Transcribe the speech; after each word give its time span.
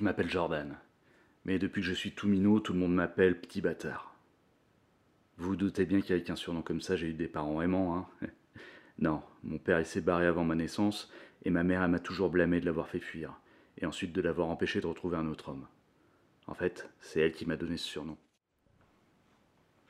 Je 0.00 0.04
m'appelle 0.06 0.30
Jordan. 0.30 0.78
Mais 1.44 1.58
depuis 1.58 1.82
que 1.82 1.86
je 1.86 1.92
suis 1.92 2.12
tout 2.12 2.26
minot, 2.26 2.58
tout 2.58 2.72
le 2.72 2.78
monde 2.78 2.94
m'appelle 2.94 3.38
Petit 3.38 3.60
Bâtard. 3.60 4.16
Vous 5.36 5.50
vous 5.50 5.56
doutez 5.56 5.84
bien 5.84 6.00
qu'avec 6.00 6.30
un 6.30 6.36
surnom 6.36 6.62
comme 6.62 6.80
ça, 6.80 6.96
j'ai 6.96 7.08
eu 7.08 7.12
des 7.12 7.28
parents 7.28 7.60
aimants, 7.60 8.08
hein 8.22 8.28
Non, 8.98 9.22
mon 9.44 9.58
père 9.58 9.86
s'est 9.86 10.00
barré 10.00 10.24
avant 10.24 10.42
ma 10.42 10.54
naissance, 10.54 11.12
et 11.44 11.50
ma 11.50 11.64
mère, 11.64 11.86
m'a 11.86 11.98
toujours 11.98 12.30
blâmé 12.30 12.62
de 12.62 12.64
l'avoir 12.64 12.88
fait 12.88 12.98
fuir, 12.98 13.38
et 13.76 13.84
ensuite 13.84 14.14
de 14.14 14.22
l'avoir 14.22 14.48
empêché 14.48 14.80
de 14.80 14.86
retrouver 14.86 15.18
un 15.18 15.26
autre 15.26 15.50
homme. 15.50 15.66
En 16.46 16.54
fait, 16.54 16.88
c'est 17.00 17.20
elle 17.20 17.32
qui 17.32 17.44
m'a 17.44 17.58
donné 17.58 17.76
ce 17.76 17.86
surnom. 17.86 18.16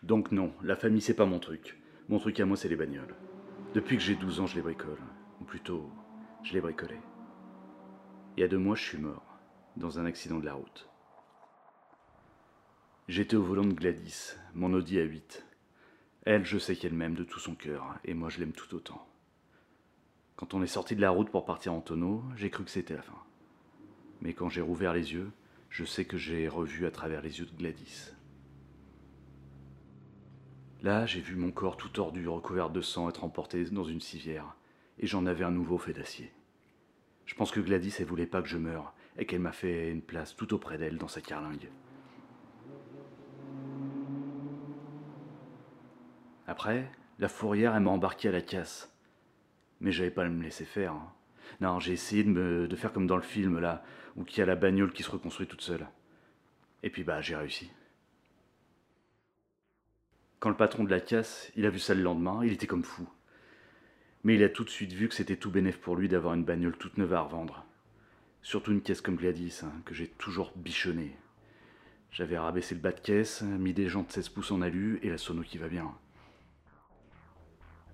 Donc 0.02 0.32
non, 0.32 0.52
la 0.64 0.74
famille 0.74 1.02
c'est 1.02 1.14
pas 1.14 1.24
mon 1.24 1.38
truc. 1.38 1.78
Mon 2.08 2.18
truc 2.18 2.40
à 2.40 2.46
moi 2.46 2.56
c'est 2.56 2.68
les 2.68 2.74
bagnoles. 2.74 3.14
Depuis 3.74 3.96
que 3.96 4.02
j'ai 4.02 4.16
12 4.16 4.40
ans, 4.40 4.46
je 4.46 4.56
les 4.56 4.62
bricole. 4.62 4.98
Ou 5.40 5.44
plutôt, 5.44 5.88
je 6.42 6.52
les 6.52 6.60
bricolais. 6.60 7.00
Il 8.36 8.40
y 8.40 8.44
a 8.44 8.48
deux 8.48 8.58
mois, 8.58 8.74
je 8.74 8.82
suis 8.82 8.98
mort, 8.98 9.29
dans 9.80 9.98
un 9.98 10.04
accident 10.04 10.38
de 10.38 10.44
la 10.44 10.54
route. 10.54 10.88
J'étais 13.08 13.34
au 13.34 13.42
volant 13.42 13.64
de 13.64 13.72
Gladys, 13.72 14.34
mon 14.54 14.72
Audi 14.74 14.98
A8. 14.98 15.42
Elle, 16.24 16.44
je 16.44 16.58
sais 16.58 16.76
qu'elle 16.76 16.92
m'aime 16.92 17.14
de 17.14 17.24
tout 17.24 17.40
son 17.40 17.54
cœur, 17.54 17.98
et 18.04 18.14
moi 18.14 18.28
je 18.28 18.38
l'aime 18.38 18.52
tout 18.52 18.72
autant. 18.74 19.04
Quand 20.36 20.54
on 20.54 20.62
est 20.62 20.68
sorti 20.68 20.94
de 20.94 21.00
la 21.00 21.10
route 21.10 21.30
pour 21.30 21.46
partir 21.46 21.72
en 21.72 21.80
tonneau, 21.80 22.22
j'ai 22.36 22.50
cru 22.50 22.64
que 22.64 22.70
c'était 22.70 22.94
la 22.94 23.02
fin. 23.02 23.18
Mais 24.20 24.34
quand 24.34 24.50
j'ai 24.50 24.60
rouvert 24.60 24.92
les 24.92 25.14
yeux, 25.14 25.32
je 25.70 25.84
sais 25.84 26.04
que 26.04 26.18
j'ai 26.18 26.46
revu 26.46 26.86
à 26.86 26.90
travers 26.90 27.22
les 27.22 27.38
yeux 27.38 27.46
de 27.46 27.56
Gladys. 27.56 28.12
Là, 30.82 31.06
j'ai 31.06 31.20
vu 31.20 31.36
mon 31.36 31.52
corps 31.52 31.78
tout 31.78 31.88
tordu, 31.88 32.28
recouvert 32.28 32.70
de 32.70 32.82
sang, 32.82 33.08
être 33.08 33.24
emporté 33.24 33.64
dans 33.64 33.84
une 33.84 34.00
civière, 34.00 34.56
et 34.98 35.06
j'en 35.06 35.26
avais 35.26 35.44
un 35.44 35.50
nouveau 35.50 35.78
fait 35.78 35.94
d'acier. 35.94 36.32
Je 37.24 37.34
pense 37.34 37.50
que 37.50 37.60
Gladys, 37.60 37.94
elle 37.98 38.06
voulait 38.06 38.26
pas 38.26 38.42
que 38.42 38.48
je 38.48 38.58
meure, 38.58 38.94
et 39.18 39.26
qu'elle 39.26 39.40
m'a 39.40 39.52
fait 39.52 39.90
une 39.90 40.02
place 40.02 40.34
tout 40.36 40.52
auprès 40.54 40.78
d'elle 40.78 40.98
dans 40.98 41.08
sa 41.08 41.20
carlingue. 41.20 41.68
Après, 46.46 46.90
la 47.18 47.28
fourrière, 47.28 47.76
elle 47.76 47.82
m'a 47.82 47.90
embarqué 47.90 48.28
à 48.28 48.32
la 48.32 48.42
casse. 48.42 48.92
Mais 49.80 49.92
j'avais 49.92 50.10
pas 50.10 50.24
à 50.24 50.28
me 50.28 50.42
laisser 50.42 50.64
faire. 50.64 50.92
hein. 50.92 51.12
Non, 51.60 51.78
j'ai 51.80 51.92
essayé 51.92 52.24
de, 52.24 52.28
me, 52.30 52.68
de 52.68 52.76
faire 52.76 52.92
comme 52.92 53.06
dans 53.06 53.16
le 53.16 53.22
film, 53.22 53.58
là, 53.58 53.84
où 54.16 54.24
il 54.26 54.38
y 54.38 54.42
a 54.42 54.46
la 54.46 54.56
bagnole 54.56 54.92
qui 54.92 55.02
se 55.02 55.10
reconstruit 55.10 55.46
toute 55.46 55.62
seule. 55.62 55.86
Et 56.82 56.90
puis 56.90 57.04
bah, 57.04 57.20
j'ai 57.20 57.36
réussi. 57.36 57.70
Quand 60.38 60.48
le 60.48 60.56
patron 60.56 60.84
de 60.84 60.90
la 60.90 61.00
casse, 61.00 61.52
il 61.56 61.66
a 61.66 61.70
vu 61.70 61.78
ça 61.78 61.94
le 61.94 62.02
lendemain, 62.02 62.40
il 62.42 62.52
était 62.52 62.66
comme 62.66 62.84
fou. 62.84 63.06
Mais 64.24 64.34
il 64.34 64.42
a 64.42 64.48
tout 64.48 64.64
de 64.64 64.70
suite 64.70 64.92
vu 64.92 65.08
que 65.08 65.14
c'était 65.14 65.36
tout 65.36 65.50
bénef 65.50 65.78
pour 65.78 65.96
lui 65.96 66.08
d'avoir 66.08 66.34
une 66.34 66.44
bagnole 66.44 66.76
toute 66.76 66.96
neuve 66.98 67.12
à 67.14 67.20
revendre. 67.20 67.64
Surtout 68.42 68.72
une 68.72 68.80
caisse 68.80 69.00
comme 69.00 69.16
Gladys, 69.16 69.60
hein, 69.62 69.72
que 69.84 69.94
j'ai 69.94 70.08
toujours 70.08 70.52
bichonnée. 70.56 71.16
J'avais 72.10 72.38
rabaissé 72.38 72.74
le 72.74 72.80
bas 72.80 72.92
de 72.92 73.00
caisse, 73.00 73.42
mis 73.42 73.72
des 73.72 73.88
jantes 73.88 74.10
16 74.10 74.30
pouces 74.30 74.50
en 74.50 74.62
alu 74.62 74.98
et 75.02 75.10
la 75.10 75.18
sono 75.18 75.42
qui 75.42 75.58
va 75.58 75.68
bien. 75.68 75.92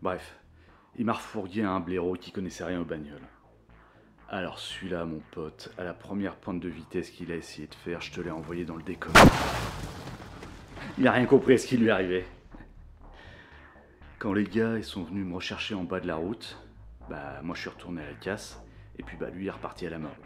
Bref, 0.00 0.38
il 0.96 1.04
m'a 1.04 1.12
refourgué 1.12 1.62
un 1.62 1.80
blaireau 1.80 2.14
qui 2.14 2.32
connaissait 2.32 2.64
rien 2.64 2.80
aux 2.80 2.84
bagnoles. 2.84 3.28
Alors 4.28 4.58
celui-là, 4.58 5.04
mon 5.04 5.20
pote, 5.32 5.72
à 5.78 5.84
la 5.84 5.92
première 5.92 6.36
pointe 6.36 6.60
de 6.60 6.68
vitesse 6.68 7.10
qu'il 7.10 7.30
a 7.30 7.36
essayé 7.36 7.68
de 7.68 7.74
faire, 7.74 8.00
je 8.00 8.12
te 8.12 8.20
l'ai 8.20 8.30
envoyé 8.30 8.64
dans 8.64 8.76
le 8.76 8.82
décor. 8.82 9.12
Il 10.96 11.04
n'a 11.04 11.12
rien 11.12 11.26
compris 11.26 11.54
à 11.54 11.58
ce 11.58 11.66
qui 11.66 11.76
lui 11.76 11.90
arrivait. 11.90 12.26
Quand 14.18 14.32
les 14.32 14.44
gars 14.44 14.78
ils 14.78 14.84
sont 14.84 15.04
venus 15.04 15.26
me 15.26 15.34
rechercher 15.34 15.74
en 15.74 15.84
bas 15.84 16.00
de 16.00 16.06
la 16.06 16.16
route, 16.16 16.58
bah 17.10 17.40
moi 17.42 17.54
je 17.54 17.60
suis 17.60 17.70
retourné 17.70 18.02
à 18.02 18.06
la 18.06 18.16
casse, 18.16 18.60
et 18.98 19.02
puis 19.02 19.16
bah 19.16 19.28
lui 19.28 19.44
il 19.44 19.48
est 19.48 19.50
reparti 19.50 19.86
à 19.86 19.90
la 19.90 19.98
morgue. 19.98 20.16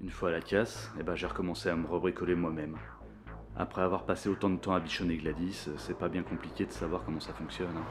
Une 0.00 0.10
fois 0.10 0.28
à 0.28 0.32
la 0.32 0.40
casse, 0.40 0.92
eh 0.98 1.02
ben, 1.02 1.14
j'ai 1.14 1.26
recommencé 1.26 1.68
à 1.68 1.76
me 1.76 1.86
rebricoler 1.86 2.34
moi-même. 2.34 2.76
Après 3.56 3.82
avoir 3.82 4.04
passé 4.04 4.28
autant 4.28 4.50
de 4.50 4.56
temps 4.56 4.74
à 4.74 4.80
bichonner 4.80 5.16
Gladys, 5.16 5.68
c'est 5.78 5.96
pas 5.98 6.08
bien 6.08 6.22
compliqué 6.22 6.66
de 6.66 6.72
savoir 6.72 7.04
comment 7.04 7.20
ça 7.20 7.32
fonctionne. 7.32 7.76
hein. 7.76 7.84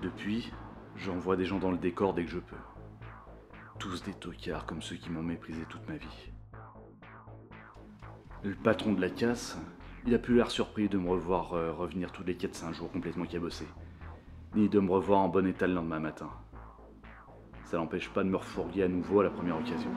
Depuis, 0.00 0.52
j'envoie 0.96 1.36
des 1.36 1.44
gens 1.44 1.58
dans 1.58 1.70
le 1.70 1.76
décor 1.76 2.14
dès 2.14 2.24
que 2.24 2.30
je 2.30 2.38
peux. 2.38 2.56
Tous 3.78 4.02
des 4.02 4.14
tocards 4.14 4.66
comme 4.66 4.82
ceux 4.82 4.96
qui 4.96 5.10
m'ont 5.10 5.22
méprisé 5.22 5.62
toute 5.68 5.86
ma 5.88 5.96
vie. 5.96 6.32
Le 8.42 8.54
patron 8.54 8.92
de 8.92 9.00
la 9.00 9.10
casse, 9.10 9.58
il 10.06 10.14
a 10.14 10.18
plus 10.18 10.36
l'air 10.36 10.50
surpris 10.50 10.88
de 10.88 10.96
me 10.96 11.10
revoir 11.10 11.52
euh, 11.52 11.72
revenir 11.72 12.10
tous 12.12 12.22
les 12.24 12.34
4-5 12.34 12.72
jours 12.72 12.90
complètement 12.90 13.26
cabossé, 13.26 13.66
ni 14.54 14.68
de 14.68 14.80
me 14.80 14.90
revoir 14.90 15.20
en 15.20 15.28
bon 15.28 15.46
état 15.46 15.66
le 15.66 15.74
lendemain 15.74 16.00
matin. 16.00 16.30
Ça 17.64 17.76
n'empêche 17.76 18.08
pas 18.08 18.24
de 18.24 18.28
me 18.28 18.36
refourguer 18.36 18.84
à 18.84 18.88
nouveau 18.88 19.20
à 19.20 19.24
la 19.24 19.30
première 19.30 19.58
occasion. 19.58 19.90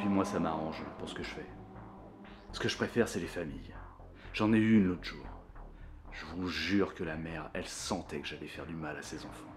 Et 0.00 0.04
puis 0.04 0.14
moi, 0.14 0.24
ça 0.24 0.40
m'arrange 0.40 0.82
pour 0.98 1.10
ce 1.10 1.14
que 1.14 1.22
je 1.22 1.28
fais. 1.28 1.46
Ce 2.52 2.58
que 2.58 2.70
je 2.70 2.76
préfère, 2.78 3.06
c'est 3.06 3.20
les 3.20 3.26
familles. 3.26 3.74
J'en 4.32 4.50
ai 4.54 4.56
eu 4.56 4.78
une 4.78 4.86
l'autre 4.86 5.04
jour. 5.04 5.26
Je 6.10 6.24
vous 6.24 6.48
jure 6.48 6.94
que 6.94 7.04
la 7.04 7.16
mère, 7.16 7.50
elle 7.52 7.66
sentait 7.66 8.20
que 8.20 8.26
j'allais 8.26 8.46
faire 8.46 8.64
du 8.64 8.72
mal 8.72 8.96
à 8.96 9.02
ses 9.02 9.26
enfants. 9.26 9.52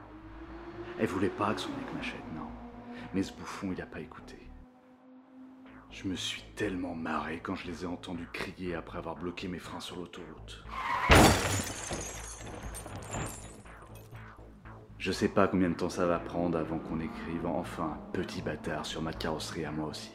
Elle 0.99 1.07
voulait 1.07 1.29
pas 1.29 1.53
que 1.53 1.61
son 1.61 1.69
mec 1.69 1.93
m'achète, 1.95 2.33
non. 2.35 2.49
Mais 3.13 3.23
ce 3.23 3.31
bouffon, 3.31 3.71
il 3.71 3.81
a 3.81 3.85
pas 3.85 4.01
écouté. 4.01 4.37
Je 5.91 6.09
me 6.09 6.15
suis 6.15 6.43
tellement 6.57 6.93
marré 6.93 7.39
quand 7.41 7.55
je 7.55 7.65
les 7.65 7.85
ai 7.85 7.87
entendus 7.87 8.27
crier 8.33 8.75
après 8.75 8.97
avoir 8.97 9.15
bloqué 9.15 9.47
mes 9.47 9.59
freins 9.59 9.79
sur 9.79 9.95
l'autoroute. 9.95 10.65
Je 14.97 15.11
sais 15.13 15.29
pas 15.29 15.47
combien 15.47 15.69
de 15.69 15.75
temps 15.75 15.89
ça 15.89 16.05
va 16.05 16.19
prendre 16.19 16.57
avant 16.57 16.79
qu'on 16.79 16.99
écrive 16.99 17.45
enfin 17.45 17.97
petit 18.11 18.41
bâtard 18.41 18.85
sur 18.85 19.01
ma 19.01 19.13
carrosserie 19.13 19.63
à 19.63 19.71
moi 19.71 19.87
aussi. 19.87 20.11